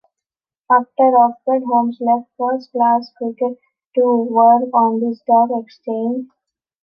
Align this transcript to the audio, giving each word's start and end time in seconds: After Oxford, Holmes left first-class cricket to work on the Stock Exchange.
After 0.71 1.15
Oxford, 1.15 1.61
Holmes 1.67 1.99
left 2.01 2.27
first-class 2.35 3.11
cricket 3.19 3.59
to 3.93 4.01
work 4.03 4.63
on 4.73 4.99
the 4.99 5.13
Stock 5.15 5.51
Exchange. 5.53 6.27